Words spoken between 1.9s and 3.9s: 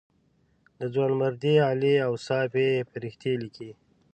اوصاف یې فرښتې لیکلې.